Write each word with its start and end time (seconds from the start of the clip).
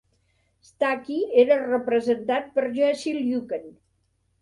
Staky 0.69 1.17
era 1.43 1.59
representat 1.67 2.51
per 2.59 2.69
Jesse 2.81 3.17
Luken. 3.23 3.73